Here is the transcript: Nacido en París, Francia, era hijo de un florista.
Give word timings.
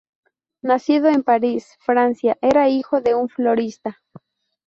Nacido 0.63 1.09
en 1.09 1.21
París, 1.21 1.77
Francia, 1.79 2.35
era 2.41 2.67
hijo 2.69 3.01
de 3.01 3.13
un 3.13 3.29
florista. 3.29 4.01